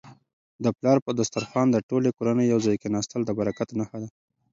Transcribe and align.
د 0.63 0.65
پلار 0.77 0.97
په 1.05 1.11
دسترخوان 1.19 1.67
د 1.71 1.77
ټولې 1.89 2.09
کورنی 2.17 2.45
یو 2.51 2.59
ځای 2.65 2.75
کيناستل 2.83 3.21
د 3.25 3.31
برکت 3.39 3.69
نښه 3.79 3.97
ده. 4.01 4.09